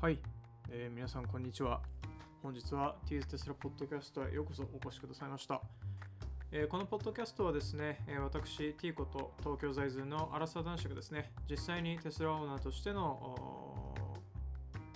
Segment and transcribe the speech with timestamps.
[0.00, 0.18] はい、
[0.70, 1.82] えー皆さんこんにちは。
[2.42, 5.60] 本日は T テスラポッドキャストへようこそお越しくださいました。
[6.50, 13.94] えーこのポッドキャストはですね、えー私 T こと東京在住のアラサー男子がですね、実際にテスラオーナーとしての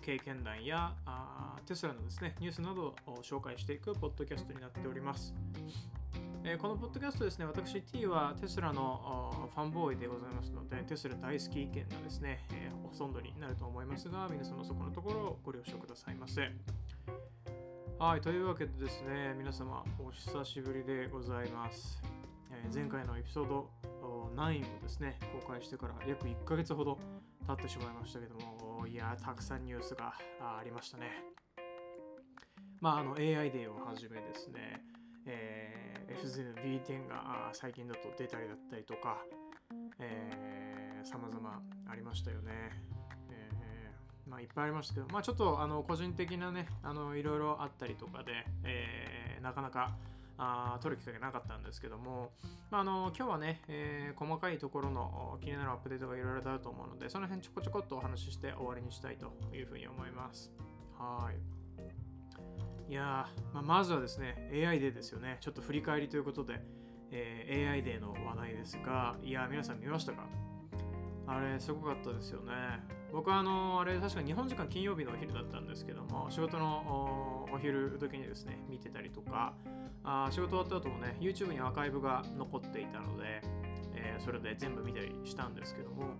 [0.00, 5.34] 経験談やあテスラのですね、ニュースなどを紹介していくポッドキャストになっております。
[6.46, 16.52] えーこのポッドキャストですね、私 T はテスラのファンボーイでございますので、テスラ大好き意見がですね、えーほとんどになると思いますが、皆様そこのところをご了承くださいませ。
[17.98, 22.02] はい、というわけでですね、皆様お久しぶりでございます。
[22.52, 23.70] えー前回のエピソード
[24.36, 26.98] 9をですね、公開してから約1ヶ月ほど
[27.46, 31.24] 経ってしまいましたけども、いや、たくさんニュースがありましたね。
[32.80, 34.84] まあ、あの AI デーをはじめですね、
[35.26, 39.18] えー、FZV10 が最近だと出たりだったりとか、
[39.98, 42.70] えー、様々ありましたよね。
[43.30, 48.32] えーまあ、いっぱいありましたけど、まあ、ちょっとあの個人的なね、あのいろいろあったりとかで、
[48.64, 49.94] えーなかなか
[50.38, 52.30] あ取る機会がなかったんですけども、
[52.70, 60.50] まあ、あの今日はね、えー細かいところの気になるアップデートがいろいろあると思うので、その辺ちょこちょこっとお話しして終わりにしたいというふうに思います。
[60.98, 61.53] はい。
[62.94, 65.38] いやー、まあ、まずはですね、AI デーですよね。
[65.40, 66.60] ちょっと振り返りということで、
[67.10, 70.28] えー AI デーの話題ですが、いや、皆さん見ましたか？
[71.26, 72.52] あれ、すごかったですよね。
[73.12, 79.54] 僕はあの、あれ、確か日本時間金曜日のお昼だったんですけども、仕事のお昼時にですね、見てたりとか、
[80.04, 83.42] あ仕事終わった後もね、YouTube にアーカイブが残っていたので、
[83.96, 86.14] えーそれで全部見たりしたんですけども、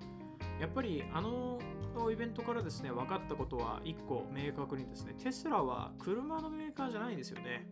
[0.60, 1.60] やっぱりあの
[1.94, 7.66] のイベントからですね、分かったことは1個明確にですね、テスラは車のメーカーじゃないんですよね。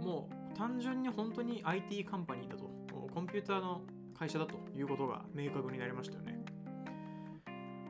[0.00, 2.70] もう単純に本当に IT カンパニーだと、
[3.12, 3.82] コンピューターの
[4.18, 6.44] 会社だということが明確になりましたよね。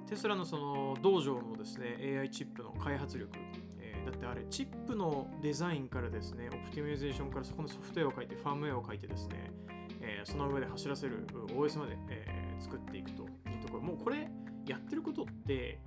[0.07, 3.39] テスラのその道場のですね、AI チップの開発力、
[3.79, 9.53] えーだってあれ、チップのデザインからですね、オプティマイゼーションからそこのソフトウェアを書いて、ファームウェアを書いてですね、
[10.01, 13.29] えーその上で走らせる OS まで、えー作っていくという
[13.63, 14.31] ところ、もうこれ
[14.67, 15.81] やってることって、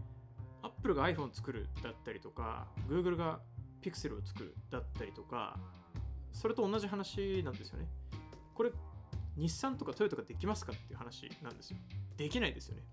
[0.61, 3.39] Apple が iPhone を作るだったりとか、Google が
[3.81, 5.57] Pixel を作るだったりとか、
[6.31, 7.87] それと同じ話なんですよね。
[8.53, 8.71] これ、
[9.35, 11.77] 日産とかトヨタができますかっていう話なんですよ。
[12.17, 12.83] できないですよね。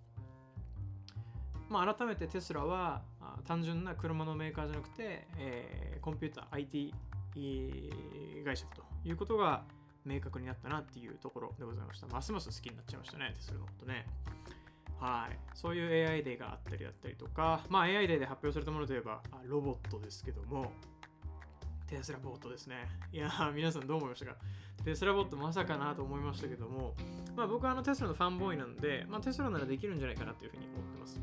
[1.68, 3.02] まあ、改めてテスラは
[3.44, 6.94] 単純な車のメーカーじゃなくて、えーコンピューター IT
[8.42, 9.64] 会社ということが
[10.04, 12.06] 明確になったなっていうところでございました。
[12.06, 14.06] ますます好きになっちゃいましたね、テスラのことね。
[15.00, 15.38] はい。
[15.54, 20.72] そういう AI デーがあったりだったりとか、まあ AI デーで発表されたものといえばあロボットですけども、
[21.86, 22.86] テスラボットですね。
[23.12, 24.36] いやー、皆さんどう思いましたか？
[24.84, 26.94] テスラボットまさかなと思いましたけども、
[27.36, 31.20] まあ僕はあのテスラのファンボーイなんで、まあテスラならできるんじゃないかなというふうに思ってます。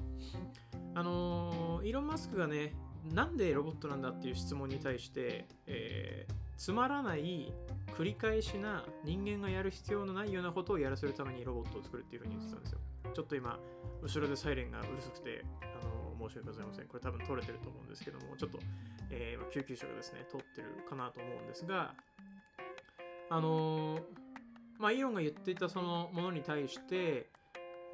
[0.96, 2.74] あのーイーロン・マスクがね、
[3.14, 7.54] なんでロボットなんだっていう質問に対して、えーつまらない
[7.98, 12.80] 繰り返しな人間がやる必要のないようなことをやらせるためにロボットを作るっていうふうに言ってたんですよ。
[13.16, 13.60] ちょっと今、
[14.04, 16.86] 後ろでサイレンがうるさくて、あの申し訳ございません。
[16.86, 18.60] これ多分取れてると思うんですけども、ちょっと、
[19.10, 21.96] えー今救急車がですね、通ってるかなと思うんですが、
[23.30, 24.02] あのー
[24.78, 27.32] まあ、イーロンが言っていたそのものに対して、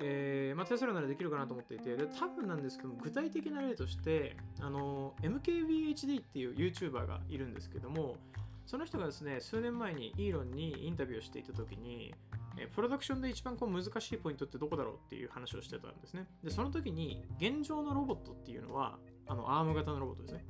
[0.02, 8.18] えーまあ、テスラならできるかなと思っていて、で多分なんですけども、具体的な例として、あの MKBHD っていう YouTuber がいるんですけども、
[8.66, 12.14] その人がですね、数年前にイーロンにインタビューをしていたときに、
[12.58, 16.28] えープロダクションで一番こう難しいポイントってどこだろうっていう話をしてたんですね。
[16.44, 20.46] で、その時に、現状のロボットっていうのは、あの、アーム型のロボットですね。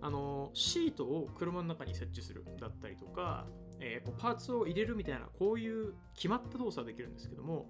[0.00, 3.46] あの、シートを車の中に設置するだったりとか、
[3.80, 7.66] えーこうパーツを入れるみたいな、こういう決まった動作ができるんですけども、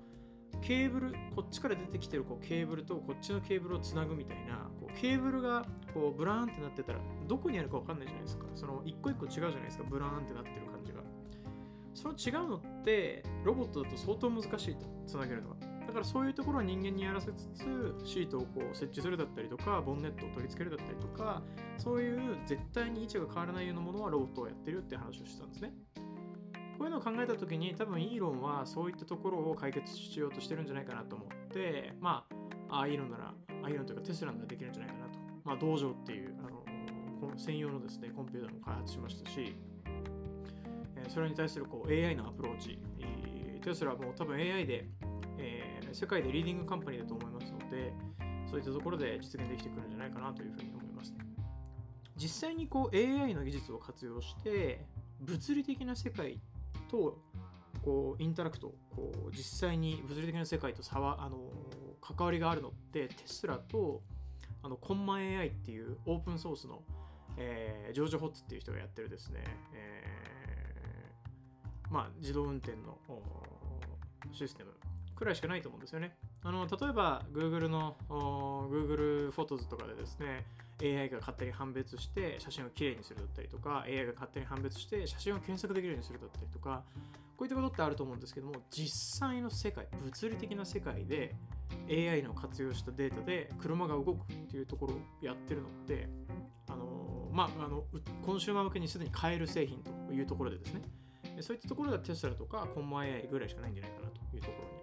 [0.61, 8.47] ケーブル、こっちから出てきてるこうケーブルとこっちのケーブルをつなぐみたいな、こうケーブルがこうブラーンってなってたら、どこにあるかわかんないじゃないですか。
[8.55, 11.01] その一個一個違うじゃないですか、ブラーンってなってる感じが。
[11.95, 15.57] その違うのって、ロボットだと相当難しいと、つなげるのが。
[15.87, 21.43] だからそういうところは人間にやらせつつ、シートをこう設置するだったりとか、ボンネットを取り付けるだったりとか、
[21.79, 25.73] そういう絶対に位置が変わらないようなものはロボットをやってるって話をしてたんですね。
[26.79, 32.27] こういうのを考えたときに、多分イーロンはそういったところを解決しようとしてるんじゃないかなと思って、ま
[32.69, 35.19] あ、あイーロンなら、あイロンというかテスラならできるんじゃないかなと。
[35.45, 36.65] まあ、道場っていう、あの
[37.37, 39.57] 専用のですね、コンピューターも開発しましたし、
[41.09, 42.79] それに対するこう AI のアプローチ、
[43.63, 44.89] テスラはもう多分 AI で、
[45.39, 47.95] えー世界でリーディングカンパニーだと思いますので、
[48.51, 51.15] そういったところで実現できてくるんじゃないかなというふうに思います。
[52.17, 54.85] 実際にこう AI の技術を活用して、
[55.21, 56.41] 物理的な世界
[56.95, 57.19] と
[57.83, 61.39] こう interact こう実際に物理的な世界と差はあの
[62.01, 64.03] 関わりがあるのってテスラと
[64.63, 66.83] あのコンマ AI っていうオープンソースの、
[67.37, 69.45] えー、ジョージ・ホッツっていう人がやってるですね、
[69.75, 72.99] えー、まあ、自動運転の
[74.33, 74.71] システム。
[75.15, 76.17] くらいしかないと思うんですよね。
[76.43, 80.45] あの例えば Google の Google フォトズとかでですね
[80.83, 86.83] AI が勝手に判別して写真をきれいにするだったりとか AI が勝手に判別して写真を検索できるようにするだったりとか
[87.37, 91.35] こういったことってあると思うんですけども実際の世界物理的な世界で
[91.89, 96.09] AI の活用したデータで車が動くっていうところをやってるのって
[96.69, 97.85] あのまああの
[98.25, 100.83] コンシューマー向けにすでに買える製品というところでですね
[101.41, 104.74] そういったところではテスラとかコンマ AI ぐらいしかないんじゃないかなというところ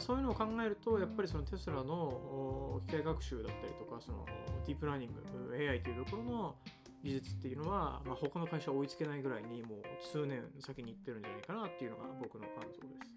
[0.00, 4.26] そういうのを考えると、やっぱりそのテスラの機械学習だったりとか、その
[4.66, 5.22] ディープラーニング、
[5.54, 6.54] AI というところの
[7.02, 13.14] 技術っていうのは、まあ、他の会社は追いつけないぐらいにもう数年先に行ってるんじゃないかなっていうのが僕の感想です。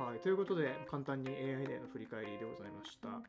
[0.00, 3.20] はい、ということで、簡単に AI での振り返りでございました。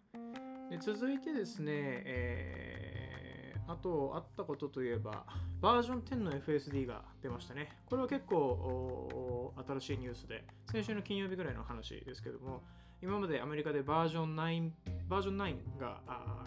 [0.69, 3.30] で続いてですね、えー、
[3.67, 5.25] あとあったことといえば、
[5.61, 7.77] バージョン10の FSD が出ましたね。
[7.85, 12.63] これは結構新しいニュースで、先週の金曜日ぐらいの話ですけども、
[13.01, 14.71] 今までアメリカでバージョン9、
[15.07, 16.01] バージョン9が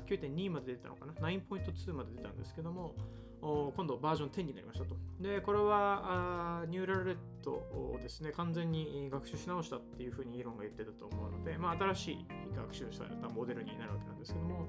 [0.07, 2.95] 9.2まで出たのかな ?9.2 まで出たんですけども、
[3.77, 4.97] 今度バージョン10になりましたと。
[5.21, 12.27] で、これはニューラルレッドをですね、完全に学習し直したっていうふうにイーロンが言ってたと思うので、まあ、新しい
[12.57, 14.67] 学習されたモデルになるわけなんですけども、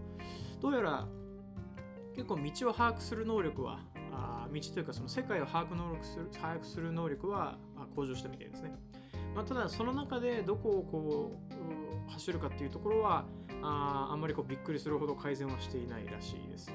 [0.61, 1.07] どうやら
[2.15, 3.79] 結構道を把握する能力は
[4.11, 7.57] あ道というかその世界を把握能力する把握する能力は
[7.95, 8.73] 向上したみたいですね。
[9.35, 11.39] まあ、ただその中でどこをこ
[12.07, 13.25] う走るかっていうところは
[13.61, 16.73] ああんまりこうびっくりするほど改善はしていないらしいです。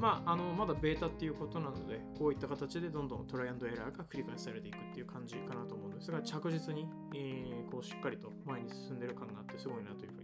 [0.00, 10.23] まあ、あのまだベータっていうことなのでこういった形でどんどんトライアンドエラーが繰り返されていくっていう感じかなと思うんですが着実に、えー、こうしっかりと前に進んでる感があってすごいなというふう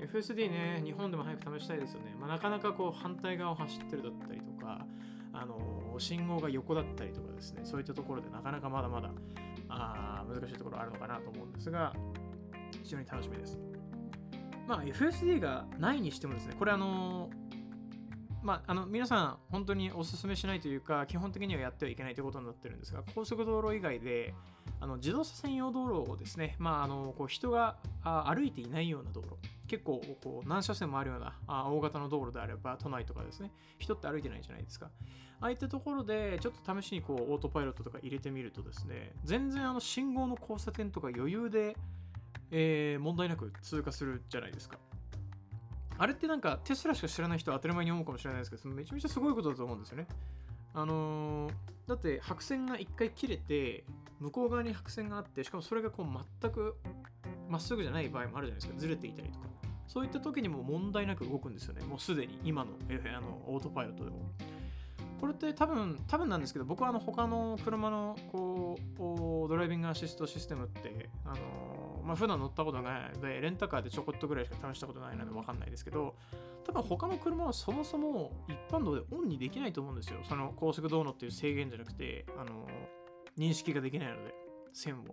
[0.00, 2.14] FSD ね、日本でも早く試したいですよね。
[2.18, 4.86] まあ、なかなかこう反対側を走ってるだったりとか、
[5.32, 9.10] あの信号が横だったりとかですね、そういったところでなかなかまだまだ
[9.68, 11.92] あ難しいところあるのかなと思うんですが、
[12.82, 13.58] 非常に楽しみです。
[14.66, 17.30] まあ、FSD がないにしてもですね、これあの
[18.42, 24.32] まあ、あの皆さん本当にお勧めしないというか基本的にはやってはいけないということになってるんですが高速道路以外で
[24.80, 29.36] あの自動車専用道路をですね、まあ、あのこう人が歩いていないような道路
[29.68, 33.52] 結構こう何車線もあるようなあ大型の道路であれば都内とかですね。
[33.78, 34.90] 人って歩いてないじゃないですか。
[35.40, 41.76] ああいったところでちょっと試しにこうオートパイロットとか入れてみるとですね全然あの信号の交差点とか余裕で、
[42.50, 44.78] えー、問題なく通過するじゃないですか。
[46.00, 50.06] あれってなんかテスラしか知らない人は当たり前に思うかもしれないですけどめちゃめちゃすごいことだと思うんですよね。
[50.74, 51.52] あのー、
[51.88, 53.84] だって白線が一回切れて
[54.20, 56.06] 向こう側に白線があってしかもそれがこう
[56.40, 56.76] 全く
[57.48, 58.78] まっすぐじゃない場合もあるじゃないですか。
[58.78, 59.47] ずれていたりとか。
[59.88, 61.84] そういった時にも問題なく動くんですよね。
[61.84, 62.72] もうすでに今の
[63.16, 64.16] あのオートパイロットでも。
[65.20, 68.78] これって多分多分なんですけど僕はあの他の車のこ
[69.46, 76.14] うドライビングアシストシステムってあのまあ普段乗ったことないのでレンタカーでちょこっとぐらいしか試したことないので分かんないですけど
[76.64, 80.20] 多分他の車はそもそも一般道でオンにできないと思うんですよ。
[80.28, 82.68] その高速道路っていう制限じゃなくてあの
[83.36, 84.34] 認識ができないので
[84.72, 85.04] 線を。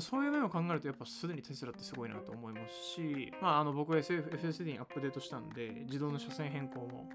[0.00, 7.08] そういう面を考えると、やっぱすでにテスラってすごいなと思いますし、まあ、あの僕は FSD にアップデートしたんで、自動の車線変更も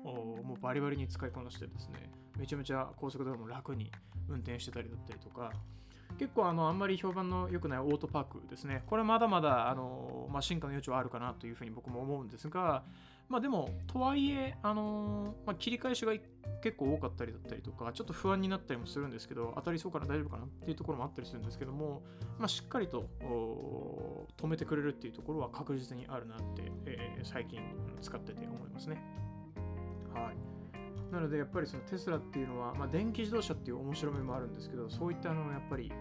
[0.43, 3.91] もうバリバリに使いこなしてですね、めちゃめちゃ高速道路も楽に
[4.29, 5.51] 運転してたりだったりとか、
[6.17, 12.83] 結構あのあんまり評判の良くないオートパークですね、これまだまだあの、まあ、進化の余地はあるかなというふうに僕も思うんですが、
[13.29, 16.13] まあでも、とはいえ、あのまあ、切り返しが
[16.63, 22.03] 結構多かったりだったりとか、ちょっと不安になったりもするんですけど、当たりそうかな、大丈夫かなっていうところもあったりするんですけども、
[22.39, 23.09] まあ、しっかりと
[24.37, 27.59] 止めてくれるっていうところは確実にあるなって、えー、最近
[28.01, 29.03] 使ってて思いますね。
[30.13, 31.13] はい。
[31.13, 35.91] なので、やっぱりそのテスラっていうのは、まあ、電気自動車っていう面白みもあるんですけど、そういったあのやっぱり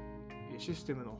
[0.59, 1.19] システムの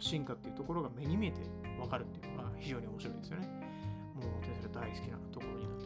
[0.00, 1.42] 進化っていうところが目に見えて
[1.78, 3.46] 分かるっていうのが非常に面白いですよね。
[4.16, 5.77] もうテスラ大好きなところにな。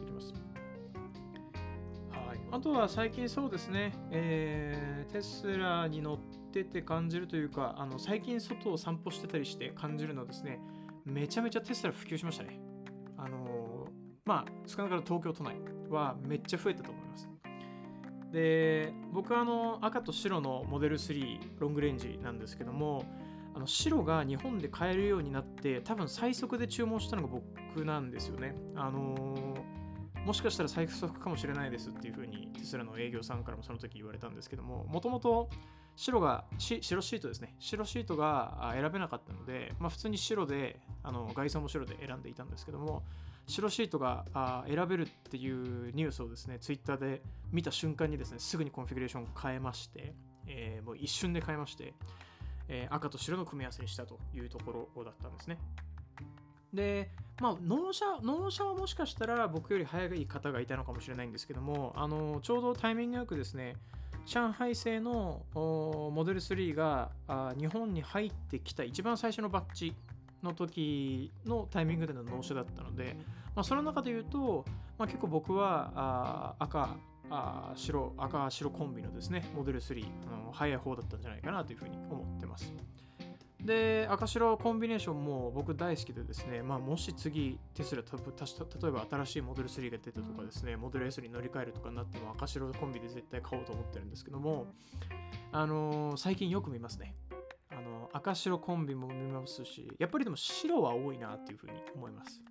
[2.33, 6.17] はい、あとは最近そうですね、えー、テスラに乗っ
[6.51, 10.59] てて感じるというか、あの最近外を散歩してたりして感じるのはですね、
[11.05, 12.59] めちゃめちゃテスラ普及しましたね。
[13.17, 13.89] あのー、
[14.25, 15.57] まあ、少なからず東京都内
[15.91, 17.29] はめっちゃ増えたと思います。
[18.31, 23.05] で、僕はあの赤と白のモデル3ロングレンジなんですけども、
[23.53, 28.55] あの白が日本で買えるようになって多分最速で注文したのが僕なんですよね。
[28.75, 29.82] あのー、
[30.25, 35.49] もしかしたら最速かもしれないですっていう風にテスラの営業さんからもその時言われたんですけどももともと
[35.95, 37.53] 白が白シートですね。
[37.59, 43.03] 白シートが選べなかったので、まあ、普通に白であの外装も白で選んでいたんですけども
[43.45, 44.25] 白シートが
[44.67, 50.15] 選べるっていうニュースをですねツイッターで見た瞬間にですねすぐにコンフィグレーションを変えまして、
[50.47, 51.93] えー、もう一瞬で変えまして、
[52.69, 55.59] えー、赤と白の組み合わせにしたというところだったんですね。
[56.73, 57.11] で
[57.41, 63.75] まあ納車納車はもしかしたら僕より早い方がいたのかもしれないんですけどもあのちょうどタイミングよくですね
[64.25, 67.11] 上海製のモデル3が
[67.57, 69.93] 日本に入ってきた一番最初のバッジ
[70.41, 73.15] の時のタイミングでの納車だったので、
[73.55, 74.65] まあ、その中で言うと、
[74.97, 76.95] まあ、結構僕は赤
[77.29, 82.73] あ白赤白コンビのですねモデル3あの早い方だったんじゃないかなというふうに思ってます。
[83.63, 94.67] で、赤白コンビネーションも僕大好きでですね、まあ、もし次テスラ、例えば新しいモデル3が出たとかですね、モデル S に乗り換えるとかになっても赤白コンビで絶対買おうと思ってるんですけども、
[95.51, 97.15] あのー、最近よく見ますね。
[97.71, 102.41] あの赤白コンビも見ますし、やっぱりでも白は多いなっていうふうに思います。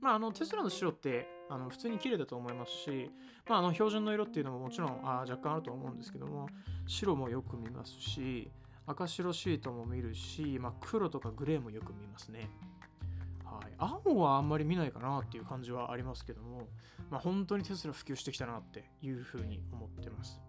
[0.00, 3.10] まあ、あのテスラの白ってあの普通に綺麗だと思いますし、
[3.48, 6.48] まあ、あの標準の色っていうのももちろんあ若干あると思うんですけども
[6.86, 8.50] 白もよく見ますし
[8.86, 12.48] 赤白シートも見るし、まあ、黒とかグレーもよく見ますね。
[13.44, 16.68] はい、青はあんまり見ないかなっていう感じはありますけども、
[17.10, 20.40] まあ、本当にテスラ普及してきたなっていうふうに思ってます。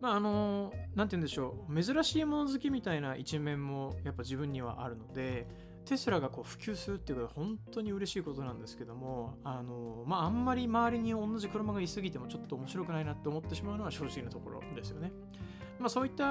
[0.00, 5.46] まああの、何て言うんでしょう、珍しいもの好きみたいな一面もやっぱ自分にはあるので、
[5.84, 15.12] テスラがこう普及するっていうことは本当に嬉しいことなんですけども、あのまあ、あんまり周りに同じ車がいすぎてもちょっと面白くないなって思ってしまうのは正直なところですよね。
[15.78, 16.24] まあ、そういった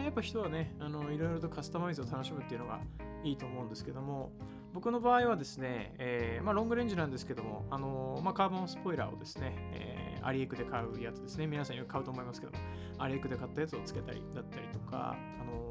[0.00, 2.80] やっぱ人はねあのいろいろとカスタマイズを楽しむっていうのが
[3.22, 4.32] いいと思うんですけども
[4.72, 12.58] 僕の場合はですね、えーまあ、ロングレンジなんですけども、あのまあ、カーボンスポイラーをですね、えー、アリエクで買うやつですね皆さんよく買うと思いますけども
[12.98, 15.70] アリエクで買ったやつをつけたりだったりとか、あの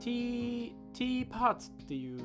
[0.00, 2.20] T, T パーツっていう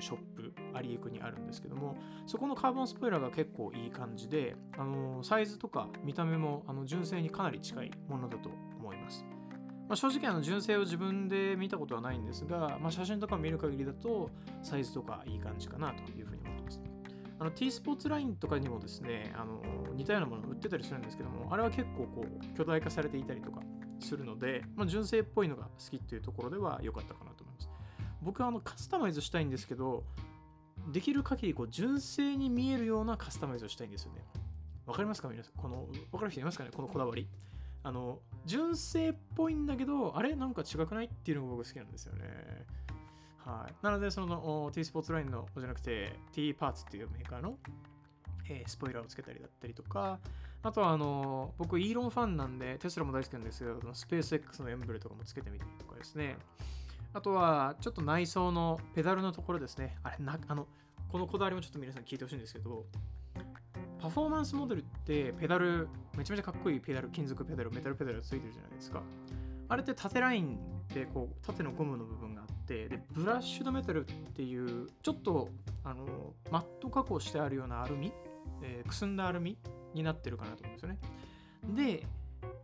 [0.00, 9.24] ショップアリエクにあるんですけどもそこのカーボンスポイラーが結構いい感じであのサイズとか見た目もあの純正にかなり近いものだと思います
[9.88, 14.30] まあ、正直あの純正を自分で見たことはないんですが、まあ、写真とか見る限りだと
[14.62, 16.80] サイズとかいい感じかなというふうに思ってます。
[17.38, 19.60] あの T スポーツラインとかにもですね、あの
[19.94, 23.60] 似たようなものを売ってたりするんですけども、あれは結構こう巨大化されていたりとか
[24.00, 27.51] するので、まあ、純正っぽいのが好きっていうところでは良かったかなと思います。
[28.22, 30.04] 僕はあのカスタマイズしたいんですけど、
[30.92, 34.24] できる限りこう純正に見えるようなカスタマイズをしたいんですよね。
[34.86, 35.28] わかりますか？
[35.28, 36.70] 皆さんこの、わかる人いますかね？
[36.74, 37.28] このこだわり。
[37.84, 41.06] あの、純正っぽいんだけど、あれなんか違くない？
[41.06, 42.24] っていうのが僕好きなんですよね。
[43.38, 43.74] はい。
[43.84, 47.56] なので、その T スポーツラインのじゃなくて T パーツっていうメーカーの、
[48.48, 50.18] えー、スポイラーをつけたりだったりとか、
[50.62, 56.36] あとはあの、僕イーロンファンなんで、テスラも大好きなんですけど、スペース X のエンブレとかもつけてみたりとかですね。
[57.14, 59.96] あとは、ちょっと内装のペダルのところですね。
[60.02, 60.66] あれ、なあの、
[61.08, 62.86] このこだわりもちょっと皆さん聞いてほしいんですけど、
[64.00, 69.02] パフォーマンスモデルってペダル、めちゃめちゃかっこいいペダル、金属ペダル、メタルペダルついてるじゃないですか。
[69.68, 70.58] あれって縦ライン
[70.92, 75.48] でこう縦のゴムの部分があってでブラッシュドメタルっていうちょっと
[75.82, 78.12] あのマット加工してあるようなアルミ、
[78.62, 79.56] えー、くすんだアルミ
[79.94, 80.98] になってるかなと思うんですよね。
[81.74, 82.06] で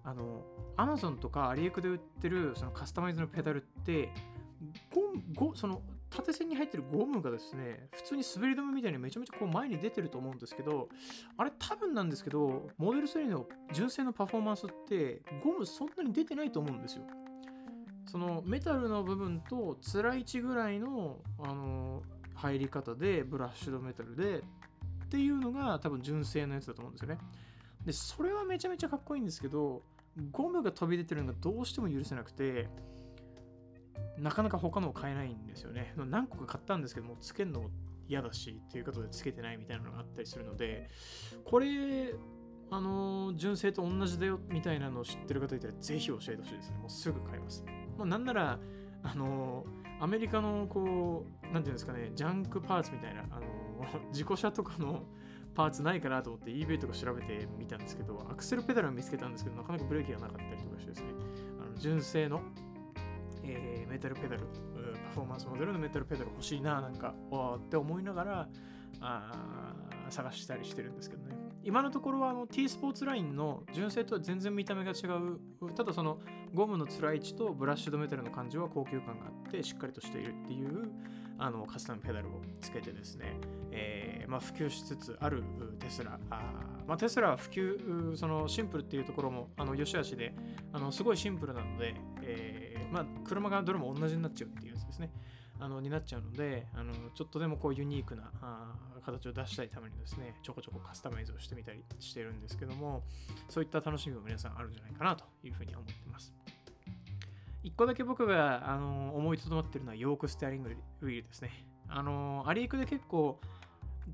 [0.04, 0.42] あの
[0.76, 4.10] Amazon とかアリエクで売ってるそのカスタマイズのペダルって
[5.34, 10.88] ゴゴその縦線に入ってるゴムがですね、普通に滑り止めみたいにめちゃめちゃこう前に出てると思うんですけど、
[11.36, 17.02] あれ多分なんですけど、モデル3の純正のパフォーマンスってゴムそんなに出てないと思うんですよ。
[18.06, 22.02] そのメタルの部分とつらい位置ぐらいの、あの
[22.34, 24.42] 入り方でブラッシュドメタルでっ
[25.10, 27.18] ていうのが多分純正のやつだと思うんですよね。
[27.84, 29.82] で、それはめちゃめちゃかっこいいんですけど、
[30.32, 32.68] ゴムが飛び出てるのがどうしても許せなくて、
[34.18, 35.94] なかなか他のを買えないんですよね。
[35.96, 37.70] 何個か買ったんですけども、つけるのも
[38.08, 40.88] 嫌だし、っていうことでつけてないみたいなのがあったりするので、
[41.44, 42.14] これ、
[42.70, 46.78] あの、純正と同じだよみたいなのを知ってる方いたら、ぜひ教えてほしいですね。
[46.78, 47.64] もうすぐ買います。
[47.96, 48.58] もうなんなら、
[49.02, 49.64] あの、
[50.00, 53.46] アメリカのこう、なんていうんですかね、ジャンクパーツみたいな、あの、
[54.10, 55.04] 自己車とかの
[55.54, 61.08] パーツないかなと思って eBay とか調べてみたんですけど、アクセルペダルを見つけたんですけど、なかなかブレーキがなかったりとかしてですね、
[61.60, 62.42] あの純正の
[63.48, 64.42] えー、メタルペダル、
[65.08, 67.14] パフォーマンスモデルのメタルペダル欲しいな、なんか、
[67.56, 68.48] って思いながら、
[69.00, 69.74] あ
[70.10, 71.36] 探したりしてるんですけどね。
[71.62, 75.72] 今のところはあの T スポーツラインの純正とは全然見た目が違う。
[75.74, 76.18] ただその
[76.54, 80.90] ゴムのつらい位置とブラッシュドメタルの感じは高級感があってしっかりとしているっていう
[81.36, 83.38] あのカスタムペダルをつけてですね、
[83.70, 85.44] えーまあ、普及しつつある
[85.78, 86.18] テスラ。
[86.30, 86.40] あ
[86.86, 90.34] まあ、テスラは普及、そのシンプルっていうところもあの良し悪しで
[90.72, 95.10] あのすごいシンプルなので、えーまあ、車がどれも同じになっちゃうっていうやつですね。
[95.60, 103.02] あのになっちゃうのであのちょっとでもこうユニークなあ形を出したいためにですねちょこちょこカスタマイズをしてみたりしてるんですけども
[103.48, 106.32] そういった楽しみも皆さんあるんじゃないかなというふうに思ってます
[107.64, 110.70] 一個だけ僕があの思いとどまってるのはヨークステアリング
[111.02, 111.50] ウィールですね
[111.88, 113.40] あのアリークで結構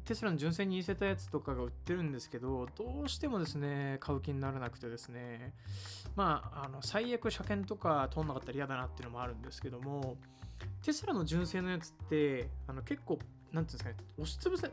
[0.04, 5.52] テスラの純正に似せたやつとかが売ってるんですけど、どうしてもですね、買う気にならなくてですね、
[6.16, 10.16] まあ、あの最悪車検とか通んなかったら嫌だなっていうのもあるんですけども、
[10.82, 13.18] テスラの純正のやつってあの結構
[13.52, 14.68] なんていうんですかね押しつぶさ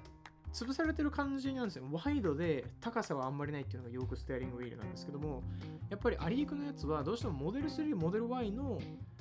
[0.54, 1.86] 潰されてる感じなんですよ。
[1.90, 5.44] ワイドで高さはあんまりないっていうのがヨークステアリングウィールなんですけども、
[5.90, 8.78] やっぱりアリエクのやつはどうしてもモデル3、モデル Y の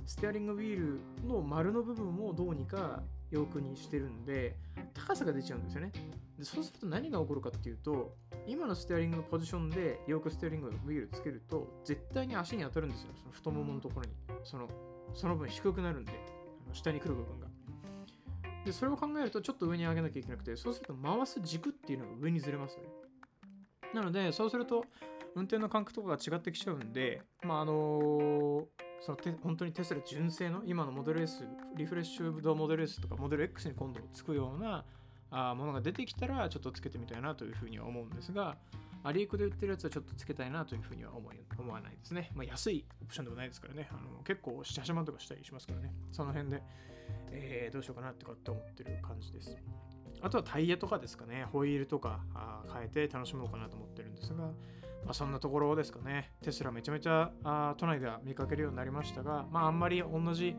[0.07, 0.77] ステアリングウィー
[1.25, 4.57] ルの丸の部分をどうにかヨークにしてるんで、
[4.95, 5.93] 高さが出ちゃうんですよね。
[6.39, 13.09] でそうすると何が起こるかっていうと、今のステアリングのポジションでヨークステアリングウィールつけると、絶対に足に当たるんですよ。
[13.15, 14.13] その太もものところに。
[14.45, 14.69] その
[15.15, 16.13] その分低くなるんで。
[16.73, 17.47] 下に来る部分が。
[18.65, 22.89] で、それを考えるとちょっと上に上げなきゃいけなくて、そうすると回す軸っていうのが上にずれますよね。
[23.95, 24.85] なので、そうすると
[25.35, 28.67] 運転の感覚とかが違ってきちゃうんで、まああの
[29.01, 31.45] そのて本当にテスラ純正の今のモデル S、
[31.77, 34.85] リフレッシュドモデル S とかモデル X に今度つくような
[35.31, 38.57] あものが出てきたらちょっとつけてみたいなというふうには思うんですが、
[39.03, 42.31] アリークで売ってるやつはちょっとつけたいなというふうには思い思わないですね。
[42.35, 43.89] まあ、安いオプションでもないですからね。
[43.91, 45.93] あの結構7、8万とかしたりしますからね。
[46.13, 46.63] その辺で、
[47.31, 49.57] えー、どうしようかなってかって思ってる感じです。
[50.23, 51.47] あとはタイヤとかですかね。
[51.51, 54.51] ホイールとかあ変えて楽しもうかなと思ってるんですが、
[55.05, 56.33] まあ、そんなところですかね。
[56.43, 60.55] テスラめちゃめちゃあ都内では見かけるようになりましたが、まあ、あんまり同じ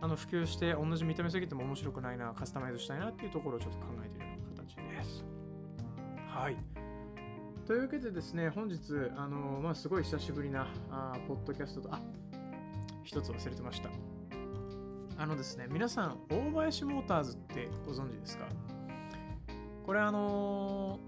[0.00, 5.24] あの普及して同じ見た目すぎても面白くないな、カスタマイズしたいなっていうところをちょっと考えているような形です。
[6.26, 6.56] はい。
[7.66, 8.78] というわけでですね、本日、
[9.16, 12.00] あのまあ、すごい久しぶりなあポッドキャストと、あ
[13.02, 13.90] 一つ忘れてました。
[15.16, 18.46] あのですね、皆さん、大林モーターズってご存知ですか？
[19.86, 20.98] これあの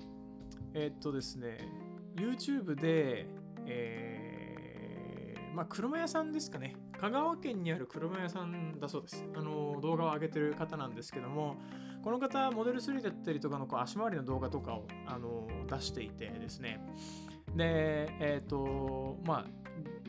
[0.72, 1.58] えー、っとですね、
[2.16, 3.26] YouTube で、
[3.66, 6.76] えー、まあ、車屋さんですかね。
[7.00, 9.24] 香川県にある車屋さんだそうです。
[9.34, 11.56] あの動画を上げてる方なんですけども、
[12.02, 16.80] この方、モデル3だったりとかのこう足回りの動画とかをあの出していてですね。
[17.54, 19.66] で、えっ、ー、と、まあ、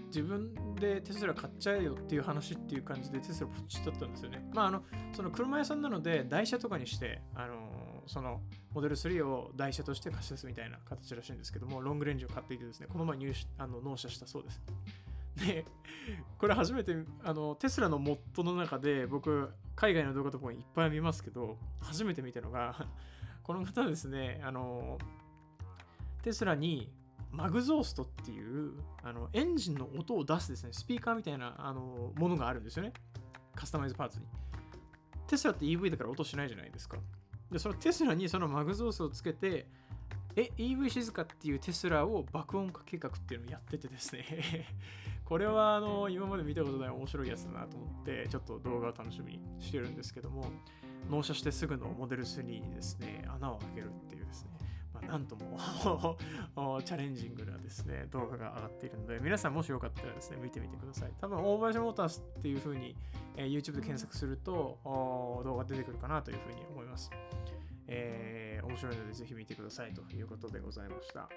[0.07, 4.47] 自分でテスラ買っちゃえよっていう話っていう感じでテスラポチッとったんですよね。
[4.53, 7.66] まあ、あの、その車屋さんなので台車とかにして、あの、
[8.07, 8.41] その
[8.73, 14.61] モデル3を台車として貸し出すみたいな形らしいんですけども、ロングレンジを買っていてですね、この前入あの納車したそうです。
[15.37, 15.65] で、
[16.37, 22.87] これ初めて、あの、テスラのモッドの中で僕、海外の動画とかもいっぱい見ますけど、初めて見たのが、
[23.43, 24.97] この方ですね、あの、
[26.23, 26.91] テスラに
[27.31, 32.93] マグゾーストっていうあのエンジンの音を出すですね、スピーカーみたいなあのものがあるんですよね。
[33.55, 34.25] カスタマイズパーツに。
[35.27, 36.97] テスラって EV だから音しないじゃないですか。
[37.51, 39.67] で、そのテスラにそのマグゾースをつけて、
[40.35, 44.67] え、EV 静かっていうテスラを爆音化計画っていうのをやっててですね。
[45.25, 50.49] これはあの今まで見たことない面白いやつだなと思ってちょっと動画を楽しみにしてるんですけども
[51.09, 54.51] 納車してすぐのモデル3にですね穴を開けるっていうですね。
[55.01, 55.57] まあ、なんとも
[56.83, 62.95] チャレンジングなですね動画が上がっているので皆さんもしよかったらですね見てみてください多分オーバージョンモータースっていう風に、
[63.35, 67.11] えー、YouTube で検索すると動画出てくるかなというふうに思います
[67.89, 71.29] えー、面白いのでぜひ見てくださいということでございました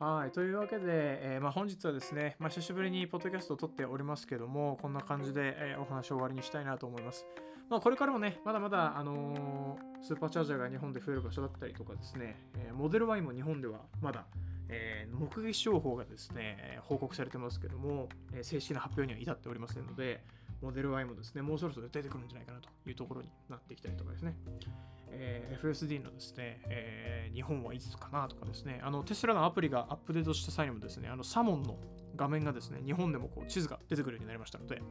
[0.00, 0.32] はい。
[0.32, 7.26] というわけで、えー、まあ、本日はですね、まあ、久しぶりにポッドキャストを撮っておりますけども、こんな感じで、え、お話を終わりにしたいなと思います。
[7.70, 14.26] まあ、これからもね、まだまだ、あのー、スーパーチャージャーが日本で増える場所だったりとかですね、えモデル Y も日本ではまだ、
[14.68, 20.24] え目撃情報がですね、報告されてますけども、え正式な発表には至っておりませんので、
[20.60, 24.34] モデル Y もですね、もうそろそろ出てくるんじゃないかなというところになってきたりとかですね。
[25.12, 31.78] えー、FSD のですね、えー、日本はいつかなとかですね、あのテスラのアプリがアップデートした際にもですね、あのサモンの
[32.16, 34.82] 画面がですね、日本でもこう地図が出てくるようになりましたので、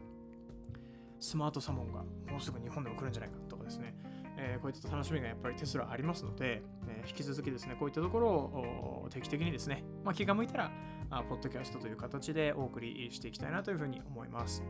[1.20, 3.94] スマートサモンがもうすぐ日本でも来るんじゃないかとかですね、
[4.38, 10.72] えー、こういった楽しみがやっぱりテスラありますので、えー、引き続きですね、こういったところを定期的にですね、まあ、気が向いたら、
[11.12, 14.64] あポッドキャストという形でお送りしていきたいなというふうに思います。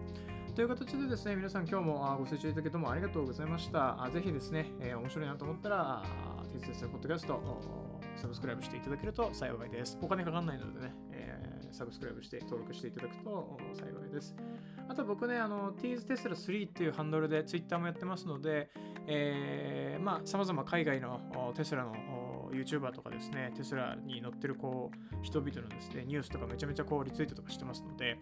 [0.56, 4.10] という形でですね、皆さん今日もご清聴いただけどもありがとうございました。
[4.12, 6.04] ぜひですね、えー、面白いなと思ったら、
[6.52, 7.40] TSS ポッドキャスト、
[8.16, 9.98] サブスクライブしていただけると幸いです。
[10.02, 14.36] お金かかんないのでね、えー、サブスクライブして登録していただくと幸いです。
[14.88, 18.70] あと僕ね、あの、Tease Tesla 3っていうハンドルで Twitter もやってますので、
[19.08, 28.18] えー、まあ、様々海外のテスラの YouTuber とかですね、テスラに乗ってるこう人々のですね、ニュースとかめちゃめちゃこうリツイートとかしてますので、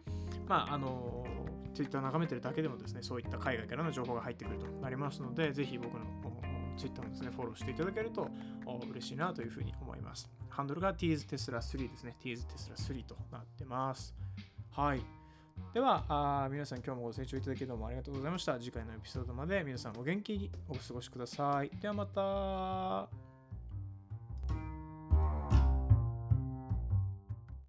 [0.47, 1.25] まあ、あの、
[1.73, 6.05] Twitter 眺めてるだけでもですね、そういった海外からの情報が入ってくるとなりますので、ぜひ僕の
[6.77, 8.29] Twitter もですね、フォローしていただけると
[8.89, 10.29] 嬉しいなというふうに思います。
[10.49, 12.15] ハンドルが Tease Tesla 3ですね。
[12.23, 14.15] Tease Tesla 3となってます。
[14.71, 15.01] はい。
[15.73, 18.59] ではあ、皆さん今日もご清聴いただきどうもありがとうございました。
[18.59, 21.71] 次回のエピソードまで皆さんお元気にお過ごしください。
[21.81, 23.26] ではまた。